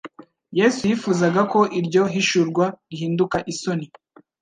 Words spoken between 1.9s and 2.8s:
hishurwa